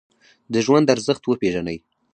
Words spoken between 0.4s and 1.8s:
د ژوند ارزښت وپیژنئ